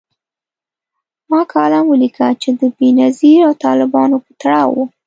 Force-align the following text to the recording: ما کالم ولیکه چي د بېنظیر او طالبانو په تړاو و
ما 1.29 1.41
کالم 1.53 1.85
ولیکه 1.89 2.27
چي 2.41 2.49
د 2.59 2.61
بېنظیر 2.77 3.39
او 3.47 3.53
طالبانو 3.63 4.17
په 4.25 4.31
تړاو 4.41 4.69
و 4.83 4.85